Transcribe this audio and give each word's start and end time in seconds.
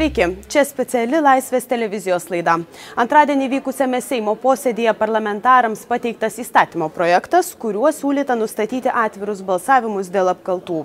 Sveiki, 0.00 0.24
čia 0.48 0.62
speciali 0.64 1.18
Laisvės 1.20 1.66
televizijos 1.68 2.24
laida. 2.32 2.54
Antradienį 3.02 3.50
vykusiame 3.58 3.98
Seimo 4.00 4.32
posėdėje 4.40 4.94
parlamentarams 4.96 5.82
pateiktas 5.84 6.38
įstatymo 6.40 6.86
projektas, 6.94 7.50
kuriuo 7.52 7.90
siūlyta 7.92 8.32
nustatyti 8.40 8.88
atvirus 8.88 9.42
balsavimus 9.44 10.08
dėl 10.08 10.30
apkaltų. 10.32 10.78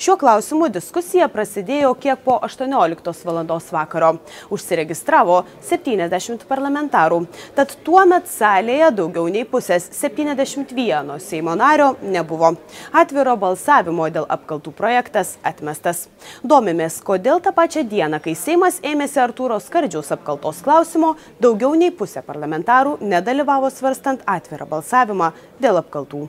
Šiuo 0.00 0.16
klausimu 0.22 0.70
diskusija 0.72 1.28
prasidėjo 1.28 1.90
kiek 2.00 2.22
po 2.24 2.38
18 2.48 3.26
val. 3.28 3.42
vakaro. 3.74 4.08
Užsiregistravo 4.48 5.42
70 5.68 6.48
parlamentarų. 6.48 7.26
Tad 7.52 7.76
tuo 7.84 8.06
met 8.08 8.24
salėje 8.24 8.88
daugiau 9.02 9.28
nei 9.28 9.44
pusės 9.44 9.90
71 10.00 11.20
Seimo 11.20 11.58
nario 11.60 11.90
nebuvo. 12.00 12.54
Atviro 12.92 13.36
balsavimo 13.36 14.08
dėl 14.08 14.24
apkaltų 14.24 14.72
projektas 14.72 15.36
atmestas. 15.44 16.08
Domimės, 16.42 17.02
kodėl 17.04 17.44
tą 17.44 17.52
pačią 17.52 17.84
dieną, 17.84 18.24
kai 18.24 18.32
Seimo 18.32 18.61
Seimas 18.62 18.84
ėmėsi 18.86 19.18
Artūro 19.18 19.56
Skardžiaus 19.58 20.12
apkaltos 20.14 20.60
klausimo, 20.62 21.16
daugiau 21.42 21.72
nei 21.74 21.90
pusė 21.90 22.20
parlamentarų 22.22 22.92
nedalyvavo 23.02 23.66
svarstant 23.74 24.22
atvirą 24.22 24.68
balsavimą 24.70 25.32
dėl 25.58 25.80
apkaltų. 25.80 26.28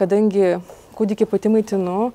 Kadangi 0.00 0.56
kūdikį 0.98 1.28
pati 1.30 1.54
maitinu 1.54 2.10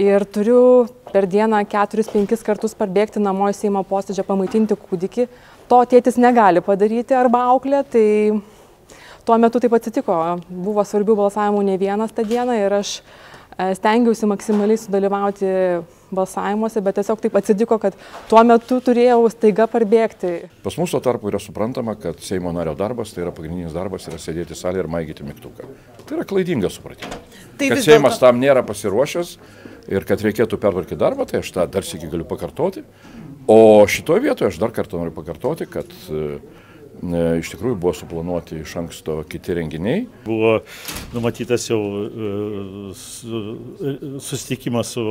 ir 0.00 0.24
turiu 0.24 0.88
per 1.12 1.28
dieną 1.28 1.60
4-5 1.68 2.40
kartus 2.40 2.72
parbėgti 2.72 3.20
namo 3.20 3.52
į 3.52 3.58
Seimo 3.60 3.84
posėdžią 3.84 4.24
pamaitinti 4.24 4.80
kūdikį, 4.80 5.28
to 5.68 5.84
tėtis 5.92 6.16
negali 6.16 6.64
padaryti 6.64 7.12
arba 7.12 7.44
auklė, 7.52 7.84
tai 7.84 8.08
tuo 9.28 9.36
metu 9.36 9.60
taip 9.60 9.76
atsitiko. 9.76 10.22
Buvo 10.48 10.88
svarbių 10.88 11.20
balsavimų 11.26 11.68
ne 11.68 11.76
vienas 11.76 12.16
tą 12.16 12.24
dieną 12.24 12.56
ir 12.64 12.80
aš 12.80 13.02
e, 13.02 13.74
stengiausi 13.76 14.32
maksimaliai 14.32 14.80
sudalyvauti 14.80 15.58
balsavimuose, 16.14 16.82
bet 16.84 16.98
tiesiog 17.00 17.22
taip 17.22 17.36
atsitiko, 17.40 17.78
kad 17.82 17.96
tuo 18.30 18.42
metu 18.46 18.78
turėjau 18.84 19.26
staiga 19.32 19.66
parbėgti. 19.70 20.32
Pas 20.64 20.78
mus 20.80 20.94
tuo 20.94 21.02
tarpu 21.04 21.32
yra 21.32 21.40
suprantama, 21.42 21.96
kad 22.00 22.20
Seimo 22.24 22.52
nario 22.54 22.76
darbas, 22.78 23.14
tai 23.14 23.26
yra 23.26 23.34
pagrindinis 23.34 23.74
darbas, 23.76 24.08
yra 24.10 24.20
sėdėti 24.22 24.58
salėje 24.58 24.86
ir 24.86 24.92
maigyti 24.92 25.26
mygtuką. 25.26 25.68
Tai 26.06 26.18
yra 26.18 26.26
klaidingas 26.28 26.78
supratimas. 26.78 27.42
Tai 27.58 27.72
kad 27.72 27.84
Seimas 27.84 28.20
tam 28.22 28.40
nėra 28.42 28.64
pasiruošęs 28.66 29.36
ir 29.92 30.08
kad 30.08 30.22
reikėtų 30.22 30.60
pertvarkyti 30.62 31.00
darbą, 31.00 31.26
tai 31.28 31.42
aš 31.42 31.52
tą 31.54 31.66
dar 31.70 31.86
sėki 31.86 32.10
galiu 32.12 32.28
pakartoti. 32.28 32.84
O 33.50 33.82
šitoje 33.90 34.22
vietoje 34.28 34.52
aš 34.52 34.60
dar 34.62 34.70
kartą 34.74 35.00
noriu 35.00 35.14
pakartoti, 35.16 35.66
kad 35.66 35.90
uh, 36.12 36.36
iš 37.02 37.50
tikrųjų 37.54 37.76
buvo 37.82 37.92
suplanuoti 37.96 38.60
iš 38.62 38.76
anksto 38.78 39.18
kiti 39.28 39.56
renginiai. 39.58 40.04
Buvo 40.26 40.60
numatytas 41.14 41.66
jau 41.66 41.80
e, 42.06 42.30
e, 42.92 44.20
susitikimas 44.22 44.94
su 44.94 45.02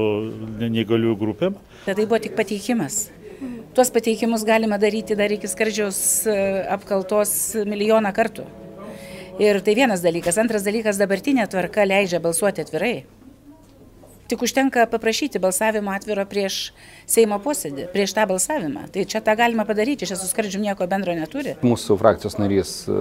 neįgaliųjų 0.61 1.17
grupėm. 1.19 1.57
Bet 1.85 1.99
tai 1.99 2.05
buvo 2.05 2.21
tik 2.23 2.37
pateikimas. 2.39 3.09
Tuos 3.75 3.91
pateikimus 3.91 4.45
galima 4.47 4.79
daryti 4.79 5.17
dar 5.19 5.31
iki 5.35 5.49
skardžiaus 5.51 6.01
e, 6.31 6.37
apkaltos 6.71 7.33
milijoną 7.67 8.13
kartų. 8.15 8.47
Ir 9.41 9.59
tai 9.65 9.75
vienas 9.75 10.03
dalykas. 10.03 10.37
Antras 10.39 10.63
dalykas, 10.67 10.99
dabartinė 11.01 11.47
tvarka 11.51 11.83
leidžia 11.87 12.21
balsuoti 12.23 12.63
atvirai. 12.63 12.95
Tik 14.31 14.41
užtenka 14.47 14.85
paprašyti 14.87 15.39
balsavimo 15.43 15.91
atviro 15.91 16.23
prieš 16.23 16.69
Seimo 17.11 17.35
posėdį, 17.43 17.89
prieš 17.91 18.13
tą 18.15 18.23
balsavimą. 18.29 18.85
Tai 18.93 19.03
čia 19.11 19.19
tą 19.19 19.33
galima 19.35 19.65
padaryti, 19.67 20.07
čia 20.07 20.15
su 20.15 20.29
skardžiu 20.29 20.61
nieko 20.63 20.87
bendro 20.87 21.11
neturi. 21.17 21.57
Mūsų 21.67 21.97
frakcijos 21.99 22.37
narys 22.39 22.71
e, 22.87 22.95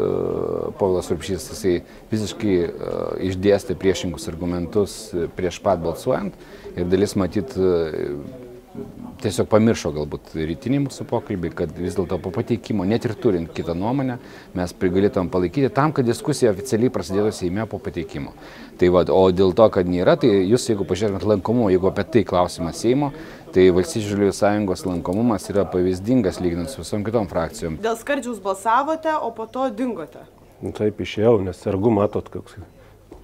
Povilas 0.81 1.13
Rupšys, 1.13 1.47
jisai 1.53 1.77
visiškai 2.11 2.57
e, 2.59 2.69
išdėstė 3.31 3.79
priešingus 3.79 4.27
argumentus 4.33 4.97
prieš 5.39 5.61
pat 5.63 5.79
balsuojant 5.87 6.35
ir 6.75 6.91
dalis 6.91 7.15
matyt 7.15 7.55
tiesiog 9.25 9.49
pamiršo 9.51 9.93
galbūt 9.95 10.33
rytinį 10.35 10.83
mūsų 10.87 11.07
pokalbį, 11.11 11.51
kad 11.59 11.75
vis 11.77 11.97
dėlto 11.99 12.19
po 12.23 12.33
pateikimo, 12.35 12.87
net 12.89 13.07
ir 13.07 13.15
turint 13.21 13.53
kitą 13.55 13.75
nuomonę, 13.79 14.17
mes 14.57 14.75
prigalėtum 14.77 15.31
palaikyti 15.33 15.71
tam, 15.77 15.95
kad 15.97 16.09
diskusija 16.09 16.55
oficialiai 16.55 16.93
prasidėtų 16.95 17.33
Seime 17.37 17.67
po 17.71 17.79
pateikimo. 17.83 18.35
Tai 18.81 18.91
va, 18.95 19.05
o 19.13 19.23
dėl 19.35 19.55
to, 19.57 19.69
kad 19.73 19.89
nėra, 19.89 20.17
tai 20.21 20.33
jūs, 20.49 20.67
jeigu 20.73 20.87
pažiūrėtumėt 20.89 21.29
lankomumo, 21.35 21.71
jeigu 21.73 21.91
apie 21.93 22.07
tai 22.17 22.25
klausimas 22.29 22.81
Seimo, 22.81 23.13
tai 23.55 23.69
Valstybės 23.75 24.11
žaliųjų 24.11 24.37
sąjungos 24.41 24.85
lankomumas 24.89 25.49
yra 25.53 25.67
pavyzdingas 25.69 26.41
lyginant 26.43 26.73
su 26.73 26.83
visom 26.83 27.05
kitom 27.07 27.29
frakcijom. 27.31 27.81
Dėl 27.85 27.99
skardžiaus 28.01 28.43
balsavote, 28.45 29.15
o 29.21 29.33
po 29.37 29.49
to 29.51 29.69
dingote. 29.75 30.25
Nu, 30.61 30.75
taip 30.77 31.01
išėjau, 31.01 31.39
nes 31.45 31.61
sergu 31.61 31.93
matot, 31.95 32.29
koks 32.33 32.61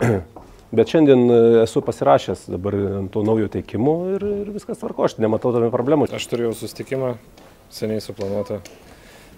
Bet 0.75 0.91
šiandien 0.91 1.29
e, 1.31 1.39
esu 1.63 1.81
pasirašęs 1.87 2.49
dabar 2.51 2.75
ant 2.99 3.13
to 3.15 3.23
naujo 3.27 3.47
teikimo 3.53 3.97
ir, 4.17 4.25
ir 4.43 4.49
viskas 4.55 4.81
tvarko, 4.81 5.07
aš 5.07 5.19
nematau 5.23 5.53
tame 5.55 5.71
problemų. 5.71 6.09
Aš 6.17 6.27
turėjau 6.33 6.57
sustikimą, 6.59 7.15
seniai 7.71 8.03
suplanuotą, 8.03 8.59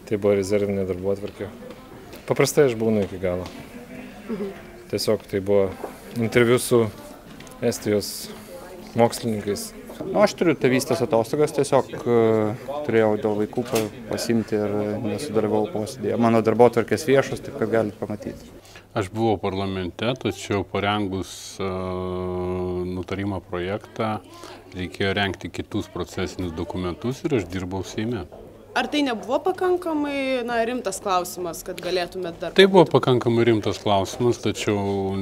tai 0.08 0.16
buvo 0.16 0.38
rezervinė 0.38 0.86
darbo 0.88 1.12
atvarkė. 1.12 1.50
Paprastai 2.28 2.68
aš 2.70 2.78
būnu 2.80 3.04
iki 3.04 3.20
galo. 3.20 3.44
Tiesiog 4.88 5.24
tai 5.28 5.40
buvo 5.44 5.68
interviu 6.16 6.56
su 6.60 6.86
Estijos 7.60 8.30
mokslininkais. 8.96 9.72
Nu, 10.06 10.20
aš 10.22 10.34
turiu 10.38 10.54
tėvystės 10.58 11.02
atostogas, 11.04 11.52
tiesiog 11.56 11.90
uh, 11.98 12.68
turėjau 12.86 13.10
dėl 13.20 13.36
vaikų 13.42 13.64
pasimti 14.08 14.56
ir 14.58 14.74
nesudalyvau 15.02 15.66
posėdėje. 15.72 16.18
Mano 16.22 16.42
darbo 16.46 16.68
tvarkės 16.72 17.06
viešos, 17.08 17.42
taip 17.44 17.58
kad 17.60 17.72
galite 17.72 17.98
pamatyti. 18.00 18.52
Aš 18.98 19.10
buvau 19.14 19.36
parlamente, 19.42 20.08
tačiau 20.22 20.64
parengus 20.66 21.30
uh, 21.60 21.68
nutarimo 22.88 23.42
projektą 23.44 24.16
reikėjo 24.74 25.14
renkti 25.18 25.50
kitus 25.52 25.90
procesinius 25.92 26.54
dokumentus 26.56 27.24
ir 27.26 27.38
aš 27.40 27.48
dirbau 27.52 27.84
Seime. 27.86 28.24
Ar 28.74 28.86
tai 28.86 29.00
nebuvo 29.02 29.38
pakankamai 29.42 30.44
na, 30.46 30.58
rimtas 30.68 31.00
klausimas, 31.02 31.62
kad 31.66 31.80
galėtumėt 31.82 32.36
dar... 32.38 32.52
Tai 32.54 32.66
buvo 32.68 32.84
pakankamai 32.92 33.46
rimtas 33.48 33.80
klausimas, 33.80 34.38
tačiau 34.44 35.14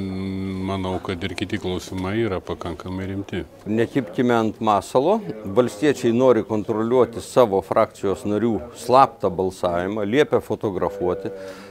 manau, 0.67 0.97
kad 1.05 1.23
ir 1.25 1.37
kiti 1.39 1.61
klausimai 1.63 2.17
yra 2.25 2.41
pakankamai 2.45 3.07
rimti. 3.13 3.45
Nekipkime 3.71 4.35
ant 4.35 4.59
masalo. 4.61 5.21
Valstiečiai 5.59 6.13
nori 6.13 6.43
kontroliuoti 6.49 7.23
savo 7.25 7.63
frakcijos 7.65 8.27
narių 8.27 8.57
slaptą 8.83 9.31
balsavimą, 9.31 10.05
liepia 10.05 10.43
fotografuoti. 10.45 11.31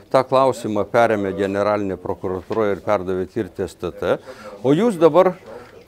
Ta 0.09 0.23
klausimą 0.23 0.85
perėmė 0.89 1.35
generalinė 1.35 1.99
prokuratūra 1.99 2.71
ir 2.71 2.81
perdavė 2.85 3.27
tirti 3.35 3.67
STT. 3.67 4.15
O 4.63 4.71
jūs 4.73 4.95
dabar 5.01 5.35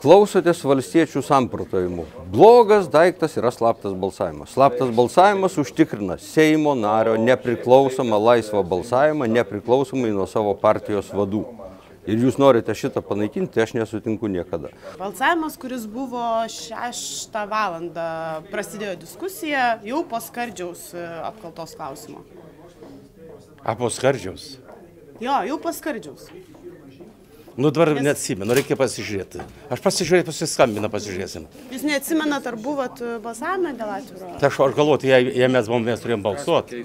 klausotės 0.02 0.62
valstiečių 0.68 1.22
samprotavimų. 1.26 2.06
Blogas 2.34 2.90
daiktas 2.92 3.38
yra 3.40 3.52
slaptas 3.54 3.96
balsavimas. 3.98 4.54
Slaptas 4.54 4.92
balsavimas 4.96 5.58
užtikrina 5.58 6.20
Seimo 6.22 6.76
nario 6.78 7.16
nepriklausomą 7.22 8.20
laisvą 8.22 8.62
balsavimą, 8.68 9.30
nepriklausomai 9.40 10.14
nuo 10.14 10.28
savo 10.30 10.54
partijos 10.58 11.10
vadų. 11.14 11.46
Ir 12.08 12.22
jūs 12.24 12.38
norite 12.40 12.72
šitą 12.72 13.02
panaikinti, 13.04 13.52
tai 13.58 13.66
aš 13.66 13.74
nesutinku 13.76 14.30
niekada. 14.32 14.70
Balsavimas, 14.96 15.58
kuris 15.60 15.84
buvo 15.92 16.24
6 16.48 17.36
valandą, 17.52 18.06
prasidėjo 18.48 18.94
diskusija 19.02 19.66
jau 19.84 20.06
po 20.08 20.22
skardžiaus 20.24 20.94
e, 20.96 21.04
apkaltos 21.28 21.76
klausimo. 21.76 22.24
A 23.60 23.76
po 23.76 23.90
skardžiaus? 23.92 24.54
Jo, 25.20 25.42
jau 25.50 25.60
po 25.60 25.74
skardžiaus. 25.76 26.30
Nu 27.58 27.72
dabar 27.74 27.90
Nes... 27.96 28.04
neatsimenu, 28.06 28.54
reikia 28.54 28.76
pasižiūrėti. 28.78 29.42
Aš 29.74 29.82
pasižiūrėsiu, 29.82 30.28
pasiskambinu, 30.28 30.92
pasižiūrėsim. 30.94 31.48
Jūs 31.74 31.86
neatsimenat, 31.90 32.46
ar 32.46 32.58
buvot 32.62 33.02
e, 33.02 33.16
balsavime 33.24 33.72
dėl 33.80 33.94
atviro? 33.96 34.30
Tai 34.38 34.52
aš, 34.52 34.60
aš 34.68 34.76
galvoju, 34.78 35.10
jei, 35.10 35.32
jei 35.42 35.50
mes 35.50 35.66
buvom, 35.72 35.88
mes 35.90 36.04
turėjom 36.04 36.26
balsuoti. 36.28 36.84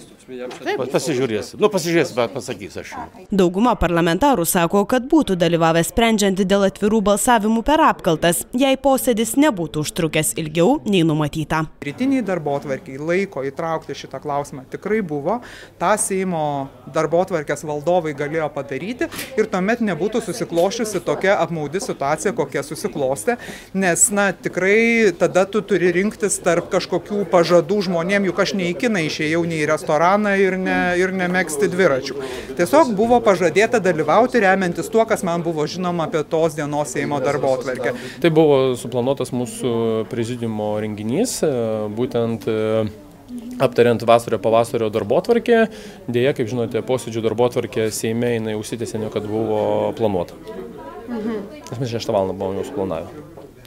Taip, 0.62 0.82
pasižiūrėsim. 0.92 1.60
Nu, 1.62 1.70
pasižiūrėsim, 1.72 2.18
bet 2.18 2.34
pasakys 2.36 2.78
aš. 2.82 2.92
Dauguma 3.30 3.74
parlamentarų 3.78 4.46
sako, 4.48 4.84
kad 4.90 5.06
būtų 5.10 5.36
dalyvavę 5.40 5.82
sprendžiant 5.86 6.40
dėl 6.40 6.66
atvirų 6.68 7.02
balsavimų 7.10 7.64
per 7.66 7.82
apkaltas, 7.86 8.44
jei 8.56 8.78
posėdis 8.80 9.34
nebūtų 9.40 9.86
užtrukęs 9.86 10.34
ilgiau 10.42 10.78
nei 10.86 11.02
numatyta. 11.06 11.64
Rytiniai 11.84 12.24
darbo 12.26 12.56
atvarkiai 12.58 13.00
laiko 13.00 13.44
įtraukti 13.48 13.96
šitą 13.98 14.22
klausimą 14.22 14.66
tikrai 14.72 15.02
buvo. 15.02 15.40
Ta 15.80 15.94
Seimo 16.00 16.68
darbo 16.94 17.22
atvarkės 17.24 17.66
valdovai 17.68 18.14
galėjo 18.16 18.48
padaryti 18.54 19.10
ir 19.38 19.50
tuomet 19.52 19.82
nebūtų 19.84 20.22
susiklostę 20.22 20.52
susiklošiusi 20.62 21.00
tokia 21.04 21.36
apmaudi 21.40 21.80
situacija, 21.80 22.32
kokia 22.32 22.62
susiklostė, 22.62 23.36
nes, 23.74 24.10
na, 24.10 24.32
tikrai 24.32 25.12
tada 25.18 25.44
tu 25.46 25.62
turi 25.62 25.92
rinktis 25.92 26.38
tarp 26.42 26.70
kažkokių 26.70 27.26
pažadų 27.30 27.82
žmonėm, 27.88 28.26
juk 28.30 28.38
aš 28.38 28.54
nei 28.54 28.72
į 28.72 28.78
kiną 28.84 29.02
išėjau, 29.08 29.42
nei 29.48 29.62
į 29.62 29.68
restoraną 29.72 30.21
ir, 30.38 30.56
ne, 30.60 30.78
ir 31.00 31.12
nemėgsti 31.16 31.68
dviračių. 31.72 32.16
Tiesiog 32.58 32.94
buvo 32.98 33.20
pažadėta 33.24 33.80
dalyvauti 33.82 34.42
remiantis 34.44 34.90
tuo, 34.92 35.04
kas 35.08 35.24
man 35.26 35.44
buvo 35.44 35.66
žinoma 35.66 36.08
apie 36.08 36.24
tos 36.24 36.56
dienos 36.58 36.92
Seimo 36.92 37.20
darbo 37.24 37.54
atverkę. 37.56 37.94
Tai 38.22 38.32
buvo 38.34 38.58
suplanuotas 38.78 39.32
mūsų 39.34 39.72
prezidiumo 40.12 40.74
renginys, 40.82 41.38
būtent 41.96 42.48
aptariant 43.62 44.02
vasario 44.06 44.38
pavasario 44.42 44.90
darbo 44.92 45.20
tvarkę. 45.24 45.66
Dėja, 46.12 46.34
kaip 46.36 46.50
žinote, 46.50 46.82
posėdžių 46.86 47.24
darbo 47.28 47.48
tvarkė 47.52 47.88
Seime 47.94 48.34
jinai 48.36 48.56
užsitęsė, 48.58 49.02
kad 49.12 49.28
buvo 49.28 49.92
planuota. 49.98 50.36
Mhm. 51.08 51.40
Mes 51.80 51.88
6 51.90 52.12
val. 52.12 52.32
buvom 52.32 52.60
jau 52.60 52.64
suplanavę. 52.68 53.06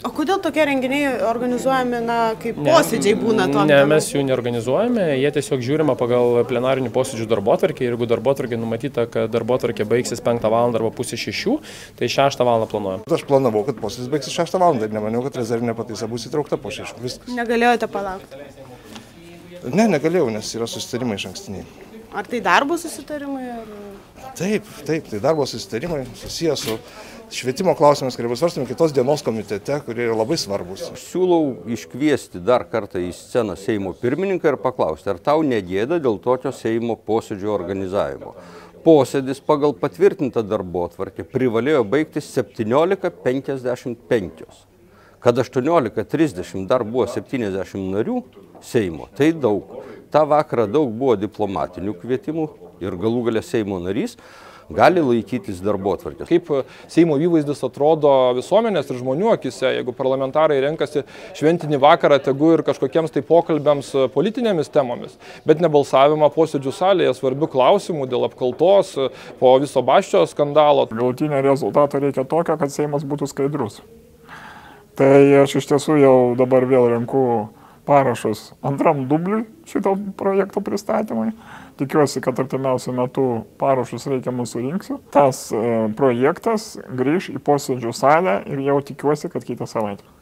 O 0.04 0.10
kodėl 0.12 0.42
tokie 0.44 0.66
renginiai 0.68 1.22
organizuojami, 1.24 2.02
na, 2.04 2.18
kaip 2.42 2.58
posėdžiai 2.60 3.16
būna 3.20 3.46
to? 3.52 3.64
Ne, 3.70 3.78
mes 3.88 4.10
jų 4.12 4.26
neorganizuojame, 4.28 5.06
jie 5.22 5.32
tiesiog 5.38 5.64
žiūrima 5.64 5.96
pagal 6.00 6.42
plenarinių 6.50 6.92
posėdžių 6.96 7.28
darbo 7.32 7.56
tvarkį. 7.62 7.88
Jeigu 7.88 8.10
darbo 8.10 8.34
tvarkė 8.36 8.60
numatyta, 8.60 9.08
kad 9.12 9.32
darbo 9.32 9.58
tvarkė 9.62 9.88
baigsis 9.88 10.22
5 10.26 10.46
val. 10.52 10.76
arba 10.76 10.92
pusė 10.92 11.18
6, 11.22 11.56
tai 11.96 12.12
6 12.12 12.44
val. 12.44 12.68
planuojam. 12.68 13.08
Aš 13.08 13.24
planavau, 13.30 13.64
kad 13.70 13.80
posėdis 13.80 14.12
baigsis 14.12 14.36
6 14.36 14.60
val. 14.60 14.76
ir 14.84 14.92
nemaniau, 14.92 15.24
kad 15.26 15.40
rezervinė 15.40 15.78
pataisa 15.78 16.12
bus 16.12 16.28
įtraukta 16.28 16.60
po 16.60 16.74
6. 16.76 17.00
Viskas. 17.02 17.32
Negalėjote 17.32 17.88
palaukti? 17.88 18.44
Ne, 19.72 19.88
negalėjau, 19.90 20.30
nes 20.34 20.52
yra 20.60 20.68
susitarimai 20.70 21.18
iš 21.18 21.32
ankstiniai. 21.32 21.66
Ar 22.14 22.28
tai 22.28 22.42
darbo 22.44 22.78
susitarimai? 22.78 23.46
Ar... 23.50 23.68
Taip, 24.38 24.68
taip, 24.86 25.10
tai 25.10 25.20
darbo 25.24 25.46
susitarimai 25.50 26.04
susijęs 26.20 26.66
su 26.66 26.78
švietimo 27.32 27.76
klausimais, 27.76 28.16
kurie 28.16 28.30
bus 28.30 28.40
svarstami 28.40 28.68
kitos 28.70 28.94
dienos 28.94 29.24
komitete, 29.26 29.80
kurie 29.86 30.06
yra 30.08 30.16
labai 30.18 30.38
svarbus. 30.40 30.92
Siūlau 31.00 31.56
iškviesti 31.74 32.40
dar 32.46 32.64
kartą 32.70 33.00
į 33.02 33.12
sceną 33.16 33.56
Seimo 33.60 33.94
pirmininką 33.98 34.46
ir 34.52 34.58
paklausti, 34.62 35.10
ar 35.12 35.18
tau 35.24 35.40
negėda 35.46 36.00
dėl 36.04 36.18
tokio 36.24 36.52
Seimo 36.56 36.96
posėdžio 37.08 37.52
organizavimo. 37.56 38.32
Posėdis 38.86 39.40
pagal 39.42 39.74
patvirtintą 39.80 40.42
darbo 40.46 40.86
atvarkę 40.86 41.24
privalėjo 41.26 41.84
baigtis 41.90 42.26
17.55. 42.36 44.46
Kad 45.26 45.36
18.30 45.42 46.68
dar 46.70 46.82
buvo 46.86 47.06
70 47.10 47.82
narių 47.96 48.18
Seimo, 48.62 49.10
tai 49.18 49.34
daug. 49.34 49.64
Ta 50.14 50.26
vakarą 50.30 50.68
daug 50.72 50.92
buvo 50.94 51.16
diplomatinių 51.20 51.96
kvietimų 52.02 52.50
ir 52.84 52.98
galų 53.00 53.30
galę 53.30 53.46
Seimo 53.46 53.80
narys 53.84 54.18
gali 54.74 55.02
laikytis 55.04 55.60
darbo 55.64 55.94
atvarkės. 55.96 56.30
Kaip 56.30 56.50
Seimo 56.92 57.18
įvaizdis 57.22 57.62
atrodo 57.66 58.12
visuomenės 58.38 58.90
ir 58.90 59.00
žmonių 59.02 59.32
akise, 59.36 59.68
jeigu 59.78 59.94
parlamentarai 59.96 60.58
renkasi 60.64 61.04
šventinį 61.38 61.80
vakarą, 61.84 62.20
tegu 62.24 62.54
ir 62.56 62.64
kažkokiems 62.66 63.14
tai 63.14 63.22
pokalbėms 63.26 63.92
politinėmis 64.16 64.72
temomis, 64.74 65.18
bet 65.46 65.62
ne 65.62 65.70
balsavimą 65.72 66.32
posėdžių 66.34 66.74
salėje 66.76 67.14
svarbių 67.20 67.52
klausimų 67.54 68.10
dėl 68.12 68.26
apkaltos 68.30 68.96
po 69.42 69.54
viso 69.62 69.86
baščio 69.86 70.26
skandalo. 70.32 70.88
Galutinio 70.96 71.42
rezultato 71.46 72.02
reikia 72.02 72.26
tokio, 72.26 72.58
kad 72.58 72.74
Seimas 72.74 73.06
būtų 73.06 73.30
skaidrus. 73.30 73.82
Tai 74.96 75.12
aš 75.42 75.58
iš 75.60 75.68
tiesų 75.74 76.00
jau 76.00 76.18
dabar 76.40 76.66
vėl 76.70 76.88
renku 76.94 77.50
parašus 77.86 78.54
antram 78.66 79.06
dubliui 79.10 79.44
šito 79.66 79.96
projekto 80.18 80.62
pristatymui. 80.62 81.32
Tikiuosi, 81.80 82.22
kad 82.24 82.40
artimiausiu 82.40 82.94
metu 82.96 83.26
parašus 83.60 84.08
reikiamus 84.08 84.56
surinksiu. 84.56 85.00
Tas 85.12 85.50
e, 85.52 85.64
projektas 85.98 86.76
grįž 86.96 87.34
į 87.36 87.42
posėdžių 87.44 87.96
salę 87.96 88.40
ir 88.48 88.64
jau 88.70 88.80
tikiuosi, 88.86 89.32
kad 89.34 89.44
kitą 89.44 89.68
savaitę. 89.68 90.15